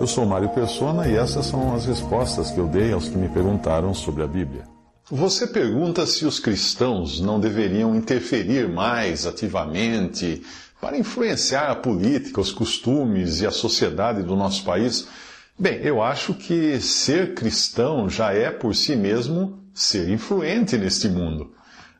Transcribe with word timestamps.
Eu 0.00 0.06
sou 0.06 0.26
Mário 0.26 0.48
Persona 0.50 1.08
e 1.08 1.16
essas 1.16 1.46
são 1.46 1.74
as 1.74 1.86
respostas 1.86 2.50
que 2.50 2.58
eu 2.58 2.66
dei 2.66 2.92
aos 2.92 3.08
que 3.08 3.16
me 3.16 3.28
perguntaram 3.28 3.94
sobre 3.94 4.22
a 4.22 4.26
Bíblia. 4.26 4.64
Você 5.10 5.46
pergunta 5.46 6.04
se 6.04 6.26
os 6.26 6.38
cristãos 6.38 7.20
não 7.20 7.38
deveriam 7.38 7.94
interferir 7.94 8.68
mais 8.68 9.26
ativamente 9.26 10.42
para 10.80 10.98
influenciar 10.98 11.70
a 11.70 11.74
política, 11.74 12.40
os 12.40 12.52
costumes 12.52 13.40
e 13.40 13.46
a 13.46 13.50
sociedade 13.50 14.22
do 14.22 14.36
nosso 14.36 14.64
país. 14.64 15.08
Bem, 15.58 15.80
eu 15.82 16.02
acho 16.02 16.34
que 16.34 16.80
ser 16.80 17.34
cristão 17.34 18.08
já 18.08 18.32
é 18.32 18.50
por 18.50 18.74
si 18.74 18.94
mesmo 18.94 19.58
ser 19.72 20.08
influente 20.10 20.76
neste 20.76 21.08
mundo. 21.08 21.52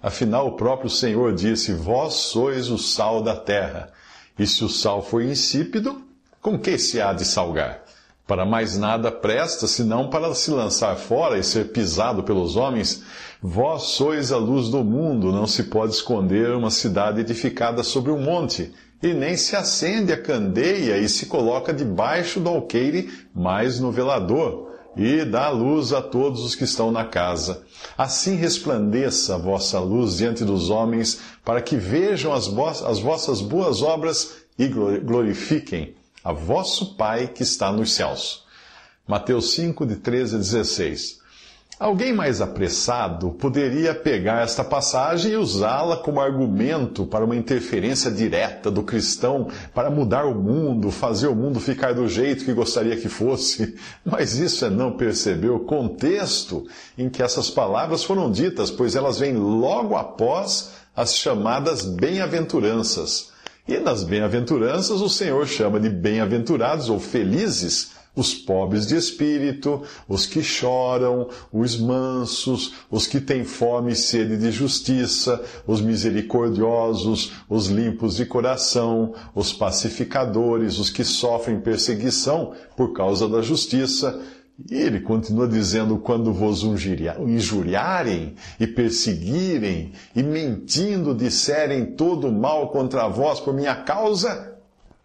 Afinal, 0.02 0.48
o 0.48 0.56
próprio 0.56 0.90
Senhor 0.90 1.34
disse: 1.34 1.72
Vós 1.72 2.12
sois 2.12 2.68
o 2.68 2.76
sal 2.76 3.22
da 3.22 3.34
terra. 3.34 3.90
E 4.38 4.46
se 4.46 4.62
o 4.64 4.68
sal 4.68 5.02
for 5.02 5.22
insípido, 5.22 6.03
com 6.44 6.58
que 6.58 6.76
se 6.76 7.00
há 7.00 7.14
de 7.14 7.24
salgar? 7.24 7.82
Para 8.26 8.44
mais 8.44 8.76
nada 8.76 9.10
presta, 9.10 9.66
senão 9.66 10.10
para 10.10 10.34
se 10.34 10.50
lançar 10.50 10.94
fora 10.94 11.38
e 11.38 11.42
ser 11.42 11.72
pisado 11.72 12.22
pelos 12.22 12.54
homens. 12.54 13.02
Vós 13.40 13.84
sois 13.84 14.30
a 14.30 14.36
luz 14.36 14.68
do 14.68 14.84
mundo, 14.84 15.32
não 15.32 15.46
se 15.46 15.62
pode 15.62 15.94
esconder 15.94 16.50
uma 16.50 16.70
cidade 16.70 17.22
edificada 17.22 17.82
sobre 17.82 18.12
um 18.12 18.20
monte, 18.20 18.74
e 19.02 19.14
nem 19.14 19.38
se 19.38 19.56
acende 19.56 20.12
a 20.12 20.20
candeia 20.20 20.98
e 20.98 21.08
se 21.08 21.24
coloca 21.24 21.72
debaixo 21.72 22.38
do 22.38 22.50
alqueire, 22.50 23.10
mas 23.34 23.80
no 23.80 23.90
velador, 23.90 24.70
e 24.98 25.24
dá 25.24 25.48
luz 25.48 25.94
a 25.94 26.02
todos 26.02 26.44
os 26.44 26.54
que 26.54 26.64
estão 26.64 26.92
na 26.92 27.06
casa. 27.06 27.62
Assim 27.96 28.36
resplandeça 28.36 29.36
a 29.36 29.38
vossa 29.38 29.80
luz 29.80 30.18
diante 30.18 30.44
dos 30.44 30.68
homens, 30.68 31.20
para 31.42 31.62
que 31.62 31.76
vejam 31.76 32.34
as, 32.34 32.48
vossas 32.48 33.40
boas 33.40 33.80
obras 33.80 34.44
e 34.58 34.68
glorifiquem 34.68 35.94
a 36.24 36.32
vosso 36.32 36.94
Pai 36.96 37.28
que 37.28 37.42
está 37.42 37.70
nos 37.70 37.92
céus. 37.92 38.44
Mateus 39.06 39.52
5, 39.52 39.84
de 39.84 39.96
13 39.96 40.36
a 40.36 40.38
16. 40.38 41.22
Alguém 41.78 42.14
mais 42.14 42.40
apressado 42.40 43.32
poderia 43.32 43.94
pegar 43.94 44.42
esta 44.42 44.64
passagem 44.64 45.32
e 45.32 45.36
usá-la 45.36 45.98
como 45.98 46.20
argumento 46.20 47.04
para 47.04 47.24
uma 47.24 47.36
interferência 47.36 48.10
direta 48.10 48.70
do 48.70 48.82
cristão 48.82 49.48
para 49.74 49.90
mudar 49.90 50.24
o 50.24 50.34
mundo, 50.34 50.90
fazer 50.90 51.26
o 51.26 51.34
mundo 51.34 51.60
ficar 51.60 51.92
do 51.92 52.08
jeito 52.08 52.44
que 52.44 52.54
gostaria 52.54 52.96
que 52.96 53.08
fosse. 53.08 53.74
Mas 54.02 54.36
isso 54.36 54.64
é 54.64 54.70
não 54.70 54.96
perceber 54.96 55.50
o 55.50 55.60
contexto 55.60 56.66
em 56.96 57.10
que 57.10 57.22
essas 57.22 57.50
palavras 57.50 58.02
foram 58.02 58.30
ditas, 58.30 58.70
pois 58.70 58.96
elas 58.96 59.18
vêm 59.18 59.36
logo 59.36 59.96
após 59.96 60.70
as 60.96 61.16
chamadas 61.16 61.84
bem-aventuranças 61.84 63.33
e 63.66 63.78
nas 63.78 64.04
bem-aventuranças, 64.04 65.00
o 65.00 65.08
Senhor 65.08 65.46
chama 65.46 65.80
de 65.80 65.88
bem-aventurados 65.88 66.90
ou 66.90 67.00
felizes 67.00 67.92
os 68.16 68.32
pobres 68.32 68.86
de 68.86 68.96
espírito, 68.96 69.82
os 70.08 70.24
que 70.24 70.42
choram, 70.42 71.28
os 71.52 71.76
mansos, 71.76 72.74
os 72.90 73.06
que 73.06 73.20
têm 73.20 73.42
fome 73.44 73.92
e 73.92 73.96
sede 73.96 74.36
de 74.36 74.52
justiça, 74.52 75.42
os 75.66 75.80
misericordiosos, 75.80 77.32
os 77.48 77.66
limpos 77.66 78.16
de 78.16 78.26
coração, 78.26 79.14
os 79.34 79.52
pacificadores, 79.52 80.78
os 80.78 80.90
que 80.90 81.02
sofrem 81.02 81.60
perseguição 81.60 82.52
por 82.76 82.92
causa 82.92 83.28
da 83.28 83.42
justiça 83.42 84.20
e 84.70 84.76
ele 84.76 85.00
continua 85.00 85.48
dizendo: 85.48 85.98
quando 85.98 86.32
vos 86.32 86.62
injuriarem 86.62 88.34
e 88.58 88.66
perseguirem 88.66 89.92
e 90.14 90.22
mentindo 90.22 91.14
disserem 91.14 91.86
todo 91.86 92.30
mal 92.30 92.70
contra 92.70 93.08
vós 93.08 93.40
por 93.40 93.52
minha 93.52 93.74
causa, 93.74 94.56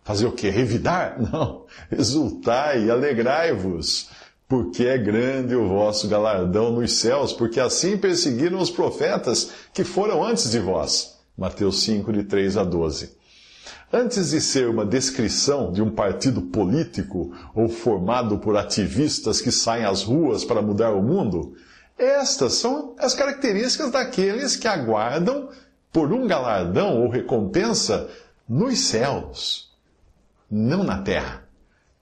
fazer 0.04 0.28
o 0.28 0.32
que? 0.32 0.50
Revidar? 0.50 1.18
Não. 1.32 1.66
Exultai 1.92 2.86
e 2.86 2.92
alegrai-vos, 2.92 4.10
porque 4.48 4.86
é 4.86 4.98
grande 4.98 5.56
o 5.56 5.68
vosso 5.68 6.08
galardão 6.08 6.72
nos 6.72 6.94
céus, 6.94 7.34
porque 7.34 7.60
assim 7.60 7.98
perseguiram 7.98 8.60
os 8.60 8.70
profetas 8.70 9.52
que 9.74 9.84
foram 9.84 10.24
antes 10.24 10.52
de 10.52 10.60
vós. 10.60 11.18
Mateus 11.36 11.82
5, 11.84 12.14
de 12.14 12.24
3 12.24 12.58
a 12.58 12.64
12. 12.64 13.19
Antes 13.92 14.30
de 14.30 14.40
ser 14.40 14.70
uma 14.70 14.86
descrição 14.86 15.72
de 15.72 15.82
um 15.82 15.90
partido 15.90 16.44
político 16.44 17.36
ou 17.56 17.68
formado 17.68 18.38
por 18.38 18.56
ativistas 18.56 19.42
que 19.42 19.52
saem 19.52 19.84
às 19.84 20.04
ruas 20.04 20.46
para 20.46 20.62
mudar 20.62 20.92
o 20.92 21.02
mundo, 21.02 21.56
estas 21.98 22.54
são 22.54 22.96
as 23.00 23.16
características 23.16 23.92
daqueles 23.92 24.56
que 24.56 24.68
aguardam 24.68 25.50
por 25.92 26.14
um 26.14 26.28
galardão 26.28 27.02
ou 27.02 27.10
recompensa 27.10 28.08
nos 28.48 28.80
céus, 28.80 29.76
não 30.50 30.84
na 30.84 31.02
terra. 31.02 31.49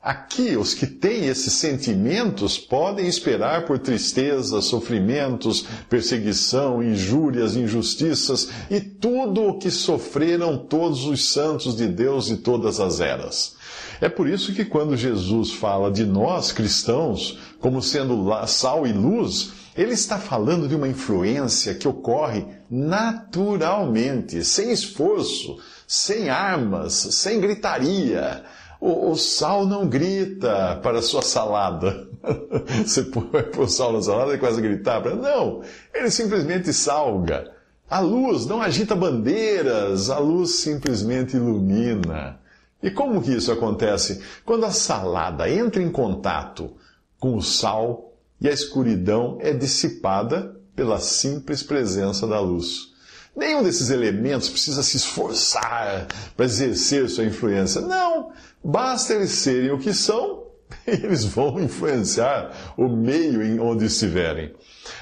Aqui, 0.07 0.56
os 0.56 0.73
que 0.73 0.88
têm 0.88 1.25
esses 1.25 1.51
sentimentos 1.51 2.57
podem 2.57 3.06
esperar 3.07 3.66
por 3.66 3.78
tristeza, 3.78 4.62
sofrimentos, 4.62 5.66
perseguição, 5.90 6.81
injúrias, 6.81 7.57
injustiças 7.57 8.47
e 8.72 8.79
tudo 8.79 9.44
o 9.44 9.59
que 9.59 9.69
sofreram 9.69 10.57
todos 10.57 11.03
os 11.03 11.28
santos 11.34 11.75
de 11.75 11.88
Deus 11.88 12.28
de 12.28 12.38
todas 12.38 12.79
as 12.79 13.01
eras. 13.01 13.57
É 14.00 14.07
por 14.07 14.29
isso 14.29 14.53
que 14.53 14.63
quando 14.63 14.95
Jesus 14.95 15.51
fala 15.51 15.91
de 15.91 16.06
nós 16.06 16.53
cristãos 16.53 17.38
como 17.59 17.81
sendo 17.81 18.31
sal 18.47 18.88
e 18.88 18.94
luz, 18.94 19.51
ele 19.75 19.91
está 19.91 20.18
falando 20.18 20.69
de 20.69 20.75
uma 20.75 20.88
influência 20.88 21.75
que 21.75 21.85
ocorre 21.85 22.45
naturalmente, 22.72 24.41
sem 24.45 24.72
esforço, 24.72 25.57
sem 25.85 26.29
armas, 26.29 26.94
sem 26.94 27.41
gritaria 27.41 28.45
o, 28.79 29.11
o 29.11 29.15
sal 29.15 29.65
não 29.65 29.88
grita 29.88 30.79
para 30.81 30.99
a 30.99 31.01
sua 31.01 31.21
salada. 31.21 32.07
Você 32.85 33.03
põe 33.03 33.27
o 33.57 33.67
sal 33.67 33.93
na 33.93 34.01
salada 34.01 34.33
e 34.33 34.38
começa 34.38 34.59
a 34.59 34.61
gritar. 34.61 35.03
Não, 35.15 35.61
ele 35.93 36.09
simplesmente 36.09 36.73
salga. 36.73 37.51
A 37.89 37.99
luz 37.99 38.45
não 38.45 38.61
agita 38.61 38.95
bandeiras, 38.95 40.09
a 40.09 40.19
luz 40.19 40.55
simplesmente 40.55 41.38
ilumina. 41.38 42.39
E 42.83 42.91
como 42.91 43.21
que 43.21 43.31
isso 43.31 43.51
acontece? 43.51 44.21
Quando 44.45 44.65
a 44.65 44.71
salada 44.71 45.49
entra 45.49 45.81
em 45.81 45.89
contato 45.89 46.71
com 47.19 47.35
o 47.35 47.41
sal 47.41 48.13
e 48.39 48.47
a 48.47 48.51
escuridão 48.51 49.38
é 49.41 49.53
dissipada 49.53 50.55
pela 50.75 50.99
simples 50.99 51.63
presença 51.63 52.27
da 52.27 52.39
luz. 52.39 52.94
Nenhum 53.37 53.61
desses 53.61 53.91
elementos 53.91 54.49
precisa 54.49 54.81
se 54.81 54.97
esforçar 54.97 56.07
para 56.35 56.45
exercer 56.45 57.07
sua 57.07 57.23
influência. 57.23 57.79
Não, 57.81 58.31
basta 58.63 59.13
eles 59.13 59.29
serem 59.29 59.71
o 59.71 59.77
que 59.77 59.93
são 59.93 60.47
eles 60.85 61.23
vão 61.23 61.59
influenciar 61.59 62.73
o 62.77 62.87
meio 62.87 63.43
em 63.43 63.59
onde 63.59 63.85
estiverem. 63.85 64.53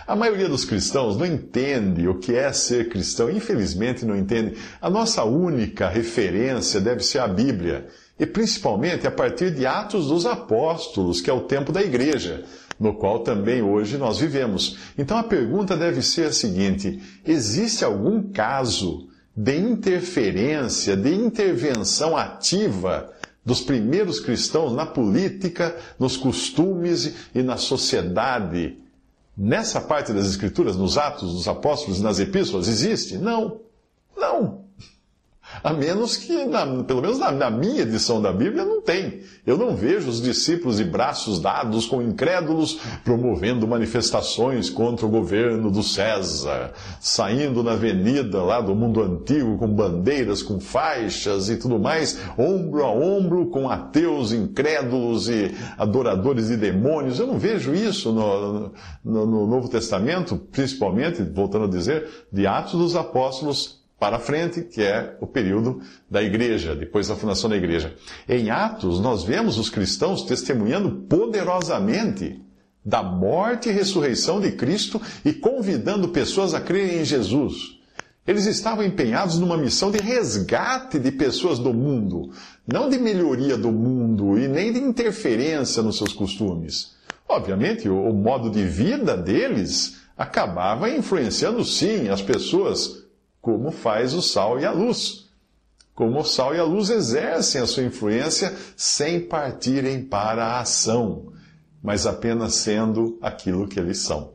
A 0.06 0.16
maioria 0.16 0.48
dos 0.48 0.66
cristãos 0.66 1.18
não 1.18 1.26
entende 1.26 2.08
o 2.08 2.20
que 2.20 2.36
é 2.36 2.52
ser 2.52 2.90
cristão, 2.90 3.30
infelizmente 3.30 4.06
não 4.06 4.16
entende. 4.16 4.58
A 4.82 4.90
nossa 4.90 5.24
única 5.24 5.88
referência 5.88 6.80
deve 6.80 7.04
ser 7.04 7.20
a 7.20 7.28
Bíblia, 7.28 7.88
e 8.20 8.26
principalmente 8.26 9.06
a 9.06 9.12
partir 9.12 9.52
de 9.52 9.66
Atos 9.66 10.08
dos 10.08 10.26
Apóstolos, 10.26 11.20
que 11.20 11.30
é 11.30 11.34
o 11.34 11.42
tempo 11.42 11.72
da 11.72 11.82
igreja 11.82 12.46
no 12.80 12.94
qual 12.94 13.20
também 13.20 13.62
hoje 13.62 13.98
nós 13.98 14.20
vivemos. 14.20 14.78
Então 14.98 15.18
a 15.18 15.24
pergunta 15.24 15.76
deve 15.76 16.02
ser 16.02 16.28
a 16.28 16.34
seguinte: 16.34 17.02
existe 17.26 17.84
algum 17.84 18.32
caso 18.32 19.08
de 19.36 19.58
interferência, 19.58 20.96
de 20.96 21.14
intervenção 21.14 22.16
ativa 22.16 23.12
dos 23.44 23.62
primeiros 23.62 24.20
cristãos 24.20 24.74
na 24.74 24.86
política, 24.86 25.76
nos 26.00 26.18
costumes 26.18 27.14
e 27.34 27.44
na 27.44 27.58
sociedade? 27.58 28.78
Nessa 29.38 29.82
parte 29.82 30.14
das 30.14 30.28
Escrituras, 30.28 30.78
nos 30.78 30.98
Atos 30.98 31.34
dos 31.34 31.48
Apóstolos 31.48 32.00
e 32.00 32.04
nas 32.04 32.20
Epístolas, 32.20 32.68
existe? 32.68 33.18
Não. 33.18 33.60
Não. 34.16 34.65
A 35.66 35.74
menos 35.74 36.16
que, 36.16 36.46
na, 36.46 36.84
pelo 36.84 37.02
menos 37.02 37.18
na, 37.18 37.32
na, 37.32 37.50
minha 37.50 37.82
edição 37.82 38.22
da 38.22 38.32
Bíblia, 38.32 38.64
não 38.64 38.84
tem. 38.84 39.22
Eu 39.48 39.58
não 39.58 39.76
vejo 39.76 40.08
os 40.08 40.22
discípulos 40.22 40.78
de 40.78 40.84
braços 40.84 41.40
dados 41.40 41.88
com 41.88 42.04
incrédulos 42.04 42.80
promovendo 43.04 43.68
manifestações 43.68 44.70
contra 44.70 45.08
o 45.08 45.10
governo 45.10 45.72
do 45.72 45.82
César, 45.82 46.72
saindo 47.00 47.64
na 47.64 47.72
avenida 47.72 48.44
lá 48.44 48.62
do 48.62 48.76
mundo 48.76 49.02
antigo 49.02 49.58
com 49.58 49.68
bandeiras, 49.68 50.44
com 50.44 50.60
faixas 50.60 51.50
e 51.50 51.58
tudo 51.58 51.80
mais, 51.80 52.22
ombro 52.38 52.86
a 52.86 52.92
ombro 52.92 53.48
com 53.48 53.68
ateus, 53.68 54.34
incrédulos 54.34 55.28
e 55.30 55.52
adoradores 55.80 56.50
de 56.50 56.58
demônios. 56.58 57.18
Eu 57.18 57.26
não 57.26 57.40
vejo 57.40 57.74
isso 57.74 58.12
no, 58.12 58.72
no, 59.04 59.26
no 59.26 59.48
Novo 59.48 59.68
Testamento, 59.68 60.38
principalmente, 60.38 61.24
voltando 61.24 61.66
a 61.66 61.70
dizer, 61.70 62.08
de 62.32 62.46
Atos 62.46 62.74
dos 62.74 62.96
Apóstolos 62.96 63.84
para 64.00 64.20
frente, 64.20 64.62
que 64.62 64.82
é 64.82 65.16
o 65.22 65.28
período 65.28 65.82
da 66.10 66.22
igreja, 66.22 66.76
depois 66.76 67.08
da 67.08 67.16
fundação 67.16 67.50
da 67.50 67.56
igreja. 67.56 67.96
Em 68.28 68.50
Atos, 68.50 69.00
nós 69.00 69.24
vemos 69.24 69.58
os 69.58 69.70
cristãos 69.70 70.24
testemunhando 70.24 70.92
poderosamente 71.08 72.42
da 72.84 73.02
morte 73.02 73.70
e 73.70 73.72
ressurreição 73.72 74.40
de 74.40 74.52
Cristo 74.52 75.02
e 75.24 75.34
convidando 75.34 76.10
pessoas 76.10 76.54
a 76.54 76.62
crerem 76.62 77.02
em 77.02 77.06
Jesus. 77.06 77.76
Eles 78.28 78.46
estavam 78.46 78.84
empenhados 78.84 79.38
numa 79.38 79.58
missão 79.58 79.92
de 79.92 80.00
resgate 80.00 81.00
de 81.00 81.12
pessoas 81.12 81.60
do 81.60 81.74
mundo, 81.74 82.32
não 82.68 82.90
de 82.90 82.98
melhoria 82.98 83.56
do 83.56 83.72
mundo 83.72 84.38
e 84.38 84.48
nem 84.48 84.74
de 84.74 84.80
interferência 84.80 85.84
nos 85.84 85.98
seus 85.98 86.12
costumes. 86.12 86.96
Obviamente, 87.28 87.88
o 87.88 88.12
modo 88.14 88.50
de 88.50 88.64
vida 88.64 89.16
deles 89.16 89.98
acabava 90.18 90.90
influenciando 90.90 91.64
sim 91.64 92.10
as 92.10 92.22
pessoas, 92.22 93.05
como 93.46 93.70
faz 93.70 94.16
o 94.16 94.24
sal 94.24 94.60
e 94.60 94.66
a 94.66 94.72
luz. 94.72 95.28
Como 95.94 96.20
o 96.20 96.24
sal 96.24 96.56
e 96.56 96.58
a 96.58 96.64
luz 96.64 96.90
exercem 96.90 97.62
a 97.62 97.68
sua 97.68 97.84
influência 97.84 98.52
sem 98.76 99.20
partirem 99.20 100.04
para 100.04 100.44
a 100.44 100.62
ação, 100.62 101.32
mas 101.80 102.08
apenas 102.08 102.56
sendo 102.56 103.20
aquilo 103.22 103.68
que 103.68 103.80
eles 103.80 104.00
são. 104.00 104.34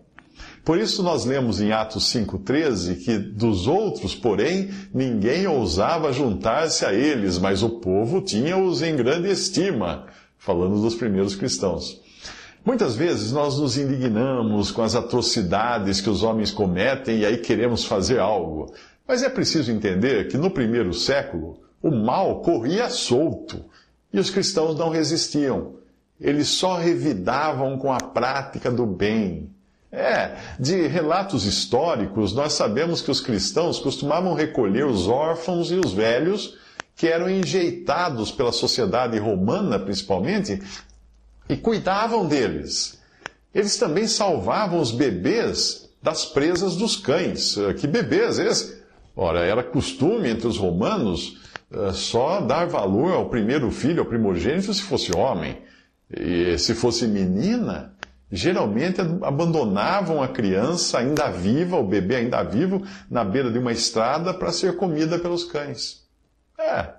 Por 0.64 0.78
isso 0.78 1.02
nós 1.02 1.24
lemos 1.24 1.60
em 1.60 1.72
Atos 1.72 2.04
5,13 2.14 3.04
que 3.04 3.18
dos 3.18 3.66
outros, 3.66 4.14
porém, 4.14 4.70
ninguém 4.94 5.44
ousava 5.48 6.12
juntar-se 6.12 6.86
a 6.86 6.94
eles, 6.94 7.36
mas 7.36 7.64
o 7.64 7.80
povo 7.80 8.20
tinha-os 8.20 8.80
em 8.80 8.94
grande 8.94 9.28
estima, 9.28 10.06
falando 10.38 10.80
dos 10.80 10.94
primeiros 10.94 11.34
cristãos. 11.34 12.00
Muitas 12.64 12.94
vezes 12.94 13.32
nós 13.32 13.58
nos 13.58 13.76
indignamos 13.76 14.70
com 14.70 14.82
as 14.82 14.94
atrocidades 14.94 16.00
que 16.00 16.10
os 16.10 16.22
homens 16.22 16.52
cometem 16.52 17.18
e 17.18 17.26
aí 17.26 17.38
queremos 17.38 17.84
fazer 17.84 18.20
algo. 18.20 18.72
Mas 19.06 19.22
é 19.22 19.28
preciso 19.28 19.72
entender 19.72 20.28
que 20.28 20.36
no 20.36 20.50
primeiro 20.50 20.94
século 20.94 21.60
o 21.82 21.90
mal 21.90 22.40
corria 22.42 22.88
solto 22.88 23.64
e 24.12 24.18
os 24.18 24.30
cristãos 24.30 24.76
não 24.76 24.90
resistiam. 24.90 25.74
Eles 26.20 26.48
só 26.48 26.76
revidavam 26.76 27.78
com 27.78 27.92
a 27.92 27.98
prática 27.98 28.70
do 28.70 28.84
bem. 28.84 29.50
É, 29.92 30.36
de 30.58 30.86
relatos 30.86 31.44
históricos, 31.44 32.32
nós 32.32 32.52
sabemos 32.52 33.02
que 33.02 33.10
os 33.10 33.20
cristãos 33.20 33.80
costumavam 33.80 34.34
recolher 34.34 34.86
os 34.86 35.08
órfãos 35.08 35.72
e 35.72 35.74
os 35.74 35.92
velhos 35.92 36.56
que 36.94 37.08
eram 37.08 37.28
enjeitados 37.28 38.30
pela 38.30 38.52
sociedade 38.52 39.18
romana, 39.18 39.78
principalmente, 39.78 40.62
e 41.48 41.56
cuidavam 41.56 42.28
deles. 42.28 43.00
Eles 43.54 43.76
também 43.78 44.06
salvavam 44.06 44.78
os 44.78 44.92
bebês 44.92 45.88
das 46.02 46.24
presas 46.24 46.76
dos 46.76 46.96
cães. 46.96 47.56
Eh, 47.56 47.74
que 47.74 47.86
bebês 47.86 48.38
esses? 48.38 48.79
Ora, 49.22 49.40
era 49.40 49.62
costume 49.62 50.30
entre 50.30 50.46
os 50.46 50.56
romanos 50.56 51.38
uh, 51.70 51.92
só 51.92 52.40
dar 52.40 52.66
valor 52.66 53.12
ao 53.12 53.28
primeiro 53.28 53.70
filho, 53.70 54.00
ao 54.00 54.06
primogênito, 54.06 54.72
se 54.72 54.80
fosse 54.80 55.14
homem. 55.14 55.58
E 56.10 56.56
se 56.56 56.74
fosse 56.74 57.06
menina, 57.06 57.92
geralmente 58.32 58.98
abandonavam 59.22 60.22
a 60.22 60.28
criança 60.28 61.00
ainda 61.00 61.30
viva, 61.30 61.76
o 61.76 61.86
bebê 61.86 62.16
ainda 62.16 62.42
vivo, 62.42 62.82
na 63.10 63.22
beira 63.22 63.52
de 63.52 63.58
uma 63.58 63.72
estrada 63.72 64.32
para 64.32 64.52
ser 64.52 64.76
comida 64.76 65.18
pelos 65.18 65.44
cães. 65.44 66.00
É, 66.58 66.94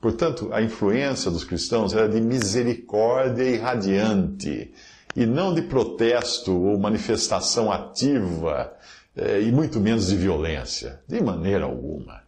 Portanto, 0.00 0.50
a 0.52 0.62
influência 0.62 1.30
dos 1.30 1.44
cristãos 1.44 1.94
era 1.94 2.08
de 2.08 2.20
misericórdia 2.20 3.42
irradiante, 3.42 4.70
e 5.16 5.26
não 5.26 5.52
de 5.52 5.62
protesto 5.62 6.52
ou 6.52 6.78
manifestação 6.78 7.72
ativa, 7.72 8.72
eh, 8.72 8.78
e 9.18 9.50
muito 9.50 9.80
menos 9.80 10.08
de 10.08 10.16
violência, 10.16 11.00
de 11.08 11.20
maneira 11.20 11.64
alguma. 11.64 12.22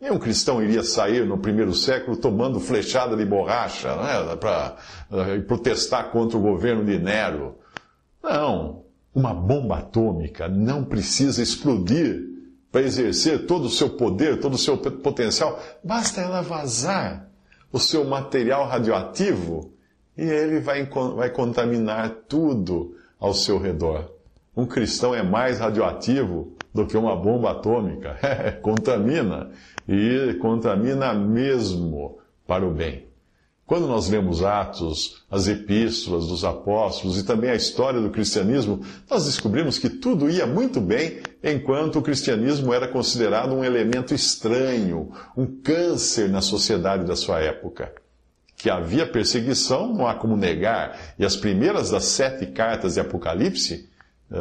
Nenhum 0.00 0.18
cristão 0.18 0.62
iria 0.62 0.82
sair 0.82 1.24
no 1.24 1.38
primeiro 1.38 1.72
século 1.72 2.16
tomando 2.16 2.58
flechada 2.58 3.16
de 3.16 3.24
borracha 3.24 3.94
né, 3.94 4.36
para 4.36 4.76
uh, 5.10 5.42
protestar 5.42 6.10
contra 6.10 6.36
o 6.36 6.42
governo 6.42 6.84
de 6.84 6.98
Nero. 6.98 7.56
Não, 8.20 8.82
uma 9.14 9.32
bomba 9.32 9.78
atômica 9.78 10.48
não 10.48 10.82
precisa 10.82 11.40
explodir 11.40 12.20
para 12.72 12.80
exercer 12.82 13.46
todo 13.46 13.66
o 13.66 13.70
seu 13.70 13.90
poder, 13.90 14.40
todo 14.40 14.54
o 14.54 14.58
seu 14.58 14.78
potencial, 14.78 15.62
basta 15.84 16.22
ela 16.22 16.40
vazar 16.40 17.28
o 17.70 17.78
seu 17.78 18.04
material 18.04 18.66
radioativo 18.66 19.72
e 20.16 20.22
ele 20.22 20.58
vai, 20.58 20.84
vai 20.86 21.30
contaminar 21.30 22.10
tudo 22.26 22.96
ao 23.20 23.34
seu 23.34 23.58
redor. 23.58 24.11
Um 24.54 24.66
cristão 24.66 25.14
é 25.14 25.22
mais 25.22 25.58
radioativo 25.58 26.52
do 26.74 26.86
que 26.86 26.96
uma 26.96 27.16
bomba 27.16 27.52
atômica. 27.52 28.18
contamina. 28.60 29.50
E 29.88 30.34
contamina 30.34 31.14
mesmo 31.14 32.18
para 32.46 32.66
o 32.66 32.72
bem. 32.72 33.12
Quando 33.64 33.86
nós 33.86 34.10
lemos 34.10 34.42
Atos, 34.42 35.24
as 35.30 35.48
epístolas 35.48 36.26
dos 36.26 36.44
apóstolos 36.44 37.18
e 37.18 37.24
também 37.24 37.48
a 37.48 37.54
história 37.54 38.00
do 38.00 38.10
cristianismo, 38.10 38.84
nós 39.08 39.24
descobrimos 39.24 39.78
que 39.78 39.88
tudo 39.88 40.28
ia 40.28 40.46
muito 40.46 40.78
bem 40.78 41.22
enquanto 41.42 41.98
o 41.98 42.02
cristianismo 42.02 42.74
era 42.74 42.86
considerado 42.86 43.54
um 43.54 43.64
elemento 43.64 44.12
estranho, 44.14 45.10
um 45.34 45.46
câncer 45.46 46.28
na 46.28 46.42
sociedade 46.42 47.06
da 47.06 47.16
sua 47.16 47.40
época. 47.40 47.94
Que 48.56 48.68
havia 48.68 49.06
perseguição, 49.06 49.94
não 49.94 50.06
há 50.06 50.14
como 50.14 50.36
negar, 50.36 51.14
e 51.18 51.24
as 51.24 51.34
primeiras 51.34 51.90
das 51.90 52.04
sete 52.04 52.46
cartas 52.46 52.94
de 52.94 53.00
Apocalipse, 53.00 53.88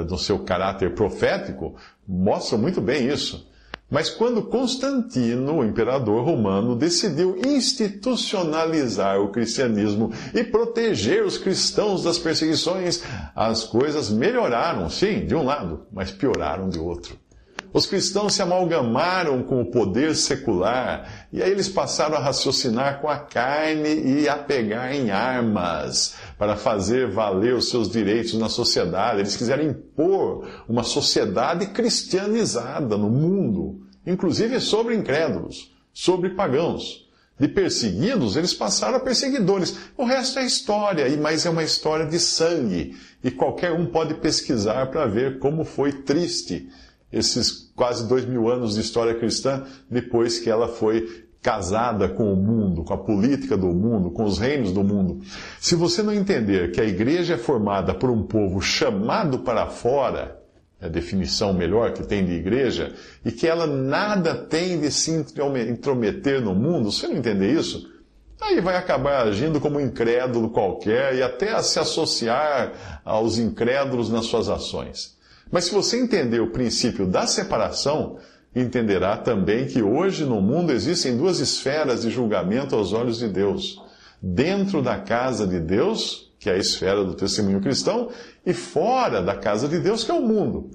do 0.06 0.16
eh, 0.16 0.18
seu 0.18 0.40
caráter 0.40 0.96
profético, 0.96 1.76
mostram 2.08 2.60
muito 2.60 2.80
bem 2.80 3.08
isso. 3.08 3.50
Mas 3.92 4.10
quando 4.10 4.44
Constantino, 4.44 5.58
o 5.58 5.66
imperador 5.66 6.24
romano, 6.24 6.78
decidiu 6.78 7.38
institucionalizar 7.46 9.20
o 9.20 9.34
cristianismo 9.34 10.14
e 10.34 10.46
proteger 10.46 11.26
os 11.26 11.38
cristãos 11.38 12.02
das 12.02 12.18
perseguições, 12.18 13.04
as 13.36 13.66
coisas 13.66 14.10
melhoraram, 14.10 14.90
sim, 14.90 15.26
de 15.26 15.36
um 15.36 15.44
lado, 15.44 15.86
mas 15.92 16.10
pioraram 16.10 16.70
de 16.70 16.80
outro. 16.80 17.20
Os 17.74 17.86
cristãos 17.86 18.34
se 18.34 18.42
amalgamaram 18.42 19.44
com 19.44 19.62
o 19.62 19.72
poder 19.72 20.14
secular 20.16 21.28
e 21.32 21.42
aí 21.42 21.52
eles 21.52 21.70
passaram 21.70 22.18
a 22.18 22.20
raciocinar 22.20 23.00
com 23.00 23.08
a 23.08 23.18
carne 23.18 24.22
e 24.22 24.28
a 24.28 24.36
pegar 24.36 24.94
em 24.94 25.10
armas 25.10 26.16
para 26.42 26.58
fazer 26.58 27.08
valer 27.08 27.54
os 27.54 27.70
seus 27.70 27.88
direitos 27.88 28.34
na 28.34 28.50
sociedade. 28.50 29.20
Eles 29.20 29.38
quiseram 29.38 29.64
impor 29.64 30.48
uma 30.68 30.82
sociedade 30.82 31.68
cristianizada 31.68 32.98
no 32.98 33.12
mundo, 33.12 33.82
inclusive 34.08 34.60
sobre 34.60 34.96
incrédulos, 34.96 35.72
sobre 35.94 36.32
pagãos. 36.32 37.08
De 37.40 37.48
perseguidos, 37.48 38.36
eles 38.36 38.56
passaram 38.56 38.96
a 38.96 39.00
perseguidores. 39.00 39.78
O 39.96 40.04
resto 40.04 40.40
é 40.40 40.44
história, 40.44 41.06
mas 41.16 41.46
é 41.46 41.50
uma 41.52 41.64
história 41.64 42.08
de 42.08 42.18
sangue. 42.18 42.98
E 43.24 43.30
qualquer 43.30 43.72
um 43.74 43.86
pode 43.86 44.16
pesquisar 44.16 44.88
para 44.88 45.06
ver 45.06 45.38
como 45.38 45.64
foi 45.64 45.92
triste 45.92 46.68
esses 47.12 47.72
quase 47.76 48.08
dois 48.08 48.26
mil 48.26 48.50
anos 48.50 48.74
de 48.74 48.82
história 48.82 49.14
cristã 49.14 49.64
depois 49.88 50.40
que 50.40 50.50
ela 50.50 50.68
foi 50.68 51.24
casada 51.42 52.08
com 52.08 52.32
o 52.32 52.36
mundo, 52.36 52.84
com 52.84 52.94
a 52.94 52.98
política 52.98 53.58
do 53.58 53.68
mundo, 53.68 54.12
com 54.12 54.24
os 54.24 54.38
reinos 54.38 54.72
do 54.72 54.84
mundo. 54.84 55.22
Se 55.60 55.76
você 55.76 56.04
não 56.04 56.14
entender 56.14 56.72
que 56.72 56.80
a 56.80 56.86
igreja 56.86 57.34
é 57.34 57.38
formada 57.38 57.94
por 57.94 58.12
um 58.12 58.22
povo 58.24 58.62
chamado 58.62 59.40
para 59.40 59.66
fora, 59.68 60.40
é 60.80 60.86
a 60.86 60.90
definição 60.90 61.54
melhor 61.54 61.94
que 61.94 62.04
tem 62.04 62.26
de 62.26 62.34
igreja, 62.34 62.94
e 63.26 63.32
que 63.32 63.48
ela 63.48 63.66
nada 63.66 64.36
tem 64.36 64.80
de 64.80 64.92
se 64.92 65.12
intrometer 65.12 66.42
no 66.42 66.54
mundo, 66.54 66.92
se 66.92 67.02
você 67.02 67.08
não 67.08 67.18
entender 67.18 67.52
isso, 67.52 67.90
aí 68.40 68.60
vai 68.62 68.76
acabar 68.76 69.28
agindo 69.28 69.60
como 69.60 69.78
um 69.78 69.82
incrédulo 69.82 70.50
qualquer 70.50 71.16
e 71.16 71.24
até 71.24 71.60
se 71.62 71.80
associar 71.80 73.02
aos 73.04 73.38
incrédulos 73.38 74.10
nas 74.10 74.26
suas 74.26 74.48
ações. 74.50 75.16
Mas 75.52 75.66
se 75.66 75.74
você 75.74 76.00
entender 76.00 76.40
o 76.40 76.52
princípio 76.52 77.06
da 77.06 77.28
separação, 77.28 78.18
entenderá 78.56 79.18
também 79.18 79.66
que 79.66 79.82
hoje 79.82 80.26
no 80.26 80.42
mundo 80.42 80.72
existem 80.72 81.18
duas 81.18 81.40
esferas 81.40 82.02
de 82.02 82.10
julgamento 82.10 82.76
aos 82.76 82.94
olhos 82.94 83.20
de 83.20 83.28
Deus. 83.28 83.82
Dentro 84.22 84.82
da 84.82 85.00
casa 85.00 85.48
de 85.48 85.60
Deus, 85.60 86.32
que 86.40 86.50
é 86.50 86.54
a 86.54 86.58
esfera 86.58 87.04
do 87.04 87.14
testemunho 87.14 87.62
cristão, 87.62 88.10
e 88.46 88.54
fora 88.54 89.22
da 89.22 89.36
casa 89.36 89.68
de 89.68 89.80
Deus, 89.80 90.04
que 90.04 90.12
é 90.12 90.14
o 90.14 90.22
mundo. 90.22 90.72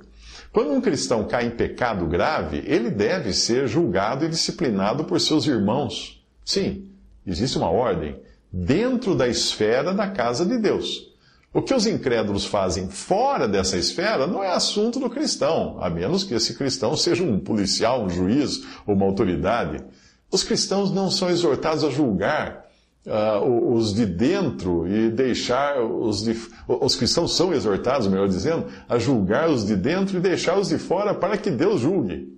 Quando 0.52 0.72
um 0.72 0.80
cristão 0.80 1.24
cai 1.24 1.46
em 1.46 1.50
pecado 1.50 2.06
grave, 2.06 2.62
ele 2.66 2.88
deve 2.88 3.32
ser 3.32 3.68
julgado 3.68 4.24
e 4.24 4.28
disciplinado 4.28 5.04
por 5.04 5.20
seus 5.20 5.46
irmãos. 5.46 6.24
Sim, 6.44 6.88
existe 7.26 7.58
uma 7.58 7.70
ordem 7.70 8.18
dentro 8.50 9.14
da 9.14 9.28
esfera 9.28 9.92
da 9.92 10.08
casa 10.08 10.46
de 10.46 10.56
Deus. 10.58 11.14
O 11.56 11.62
que 11.62 11.72
os 11.72 11.86
incrédulos 11.86 12.44
fazem 12.44 12.90
fora 12.90 13.48
dessa 13.48 13.78
esfera 13.78 14.26
não 14.26 14.44
é 14.44 14.52
assunto 14.52 15.00
do 15.00 15.08
cristão, 15.08 15.78
a 15.80 15.88
menos 15.88 16.22
que 16.22 16.34
esse 16.34 16.52
cristão 16.52 16.94
seja 16.94 17.22
um 17.22 17.40
policial, 17.40 18.04
um 18.04 18.10
juiz 18.10 18.62
ou 18.86 18.94
uma 18.94 19.06
autoridade. 19.06 19.82
Os 20.30 20.44
cristãos 20.44 20.92
não 20.92 21.10
são 21.10 21.30
exortados 21.30 21.82
a 21.82 21.88
julgar 21.88 22.66
uh, 23.06 23.72
os 23.72 23.94
de 23.94 24.04
dentro 24.04 24.86
e 24.86 25.08
deixar 25.08 25.82
os 25.82 26.24
de. 26.24 26.38
Os 26.68 26.94
cristãos 26.94 27.34
são 27.34 27.54
exortados, 27.54 28.06
melhor 28.06 28.28
dizendo, 28.28 28.66
a 28.86 28.98
julgar 28.98 29.48
os 29.48 29.64
de 29.64 29.76
dentro 29.76 30.18
e 30.18 30.20
deixar 30.20 30.58
os 30.58 30.68
de 30.68 30.76
fora 30.76 31.14
para 31.14 31.38
que 31.38 31.50
Deus 31.50 31.80
julgue. 31.80 32.36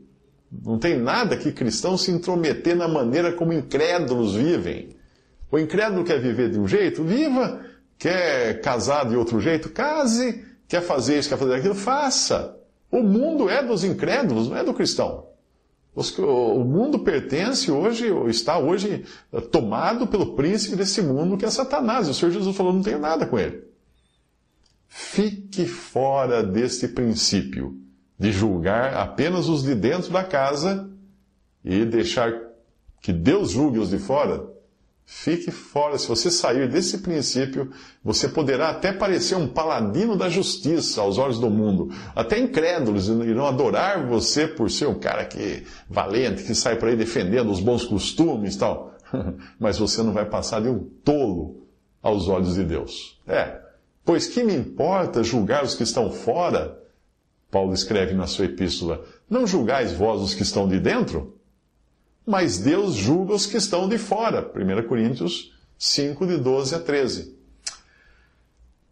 Não 0.65 0.79
tem 0.79 0.97
nada 0.97 1.37
que 1.37 1.51
cristãos 1.51 2.03
se 2.03 2.13
intrometer 2.13 2.77
na 2.77 2.87
maneira 2.87 3.33
como 3.33 3.53
incrédulos 3.53 4.37
vivem. 4.37 4.91
O 5.51 5.59
incrédulo 5.59 6.05
quer 6.05 6.21
viver 6.21 6.53
de 6.53 6.61
um 6.61 6.69
jeito? 6.69 7.03
Viva! 7.03 7.67
Quer 7.99 8.61
casar 8.61 9.09
de 9.09 9.17
outro 9.17 9.41
jeito? 9.41 9.71
Case. 9.71 10.45
Quer 10.69 10.83
fazer 10.83 11.19
isso, 11.19 11.29
quer 11.29 11.39
fazer 11.39 11.55
aquilo? 11.55 11.75
Faça. 11.75 12.57
O 12.91 13.03
mundo 13.03 13.49
é 13.49 13.63
dos 13.63 13.85
incrédulos, 13.85 14.49
não 14.49 14.57
é 14.57 14.65
do 14.65 14.75
cristão. 14.75 15.27
O 15.95 16.63
mundo 16.63 17.01
pertence 17.01 17.73
hoje, 17.73 18.07
está 18.29 18.57
hoje 18.59 19.05
eh, 19.33 19.41
tomado 19.41 20.07
pelo 20.07 20.37
príncipe 20.37 20.77
desse 20.77 21.03
mundo 21.03 21.37
que 21.37 21.45
é 21.45 21.51
Satanás. 21.51 22.09
O 22.09 22.15
Senhor 22.15 22.31
Jesus 22.31 22.57
falou: 22.57 22.73
não 22.73 22.83
tenho 22.83 23.01
nada 23.01 23.27
com 23.27 23.37
ele. 23.37 23.65
Fique 24.87 25.67
fora 25.67 26.43
deste 26.43 26.87
princípio 26.87 27.77
de 28.19 28.31
julgar 28.31 28.95
apenas 28.95 29.49
os 29.49 29.65
de 29.65 29.75
dentro 29.75 30.13
da 30.13 30.23
casa 30.23 30.89
e 31.65 31.85
deixar 31.85 32.33
que 33.01 33.13
Deus 33.13 33.51
julgue 33.51 33.79
os 33.79 33.91
de 33.91 33.99
fora. 33.99 34.47
Fique 35.11 35.51
fora. 35.51 35.97
Se 35.97 36.07
você 36.07 36.31
sair 36.31 36.69
desse 36.69 36.99
princípio, 36.99 37.73
você 38.05 38.29
poderá 38.29 38.69
até 38.69 38.93
parecer 38.93 39.37
um 39.37 39.49
paladino 39.49 40.15
da 40.15 40.29
justiça 40.29 41.01
aos 41.01 41.17
olhos 41.17 41.39
do 41.39 41.49
mundo. 41.49 41.91
Até 42.15 42.39
incrédulos 42.39 43.09
irão 43.09 43.47
adorar 43.47 44.07
você 44.07 44.47
por 44.47 44.71
ser 44.71 44.87
um 44.87 44.99
cara 44.99 45.25
que 45.25 45.65
valente, 45.89 46.45
que 46.45 46.55
sai 46.55 46.77
por 46.77 46.91
aí 46.91 46.95
defendendo 46.95 47.51
os 47.51 47.59
bons 47.59 47.87
costumes 47.87 48.55
e 48.55 48.59
tal. 48.59 48.95
Mas 49.59 49.79
você 49.79 50.03
não 50.03 50.13
vai 50.13 50.27
passar 50.27 50.61
de 50.61 50.69
um 50.69 50.85
tolo 51.03 51.67
aos 52.03 52.29
olhos 52.29 52.57
de 52.57 52.65
Deus. 52.65 53.19
É. 53.27 53.63
Pois 54.05 54.27
que 54.27 54.45
me 54.45 54.55
importa 54.55 55.25
julgar 55.25 55.65
os 55.65 55.75
que 55.75 55.85
estão 55.85 56.13
fora? 56.13 56.79
Paulo 57.51 57.73
escreve 57.73 58.13
na 58.13 58.27
sua 58.27 58.45
epístola: 58.45 59.03
Não 59.29 59.47
julgais 59.47 59.91
vós 59.91 60.21
os 60.21 60.35
que 60.35 60.43
estão 60.43 60.69
de 60.69 60.79
dentro? 60.79 61.38
Mas 62.29 62.59
Deus 62.59 62.95
julga 62.95 63.33
os 63.33 63.47
que 63.47 63.57
estão 63.57 63.89
de 63.89 63.97
fora. 63.97 64.53
1 64.55 64.87
Coríntios 64.87 65.51
5, 65.79 66.27
de 66.27 66.37
12 66.37 66.75
a 66.75 66.79
13. 66.79 67.35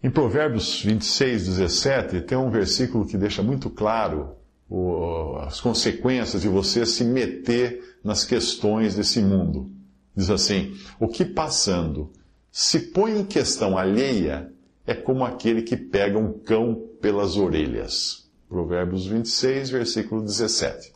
Em 0.03 0.09
Provérbios 0.11 0.83
26, 0.83 1.47
17, 1.47 2.23
tem 2.23 2.39
um 2.39 2.49
versículo 2.49 3.07
que 3.07 3.19
deixa 3.19 3.43
muito 3.43 3.69
claro 3.69 4.37
o, 4.71 5.37
as 5.41 5.61
consequências 5.61 6.41
de 6.41 6.49
você 6.49 6.87
se 6.87 7.05
meter 7.05 7.99
nas 8.03 8.25
questões 8.25 8.95
desse 8.95 9.21
mundo. 9.21 9.71
Diz 10.17 10.31
assim: 10.31 10.75
O 10.99 11.07
que 11.07 11.25
passando 11.25 12.11
se 12.51 12.81
põe 12.81 13.19
em 13.19 13.25
questão 13.25 13.77
alheia 13.77 14.51
é 14.87 14.95
como 14.95 15.27
aquele 15.27 15.61
que 15.61 15.77
pega 15.77 16.19
um 16.19 16.33
cão 16.39 16.89
pelas 17.03 17.37
orelhas. 17.37 18.31
Provérbios 18.49 19.07
26, 19.07 19.69
versículo 19.69 20.23
17. 20.23 20.96